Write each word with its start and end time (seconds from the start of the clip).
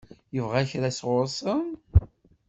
Yebɣa 0.35 0.61
kra 0.69 0.89
sɣur-sen? 0.91 1.67